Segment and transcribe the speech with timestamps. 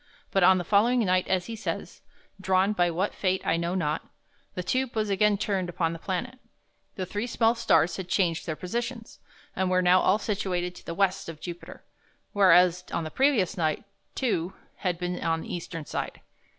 [0.31, 2.01] But on the following night, as he says,
[2.41, 4.09] "drawn by what fate I know not,"
[4.55, 6.39] the tube was again turned upon the planet.
[6.95, 9.19] The three small stars had changed their positions,
[9.55, 11.83] and were now all situated to the west of Jupiter,
[12.33, 13.83] whereas on the previous night
[14.15, 16.19] two had been on the eastern side.